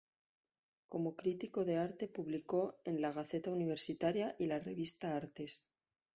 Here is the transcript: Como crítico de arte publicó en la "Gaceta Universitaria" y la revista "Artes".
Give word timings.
Como 0.91 1.15
crítico 1.15 1.63
de 1.63 1.77
arte 1.77 2.07
publicó 2.07 2.81
en 2.85 3.01
la 3.01 3.11
"Gaceta 3.11 3.51
Universitaria" 3.51 4.35
y 4.39 4.47
la 4.47 4.57
revista 4.59 5.15
"Artes". 5.15 5.63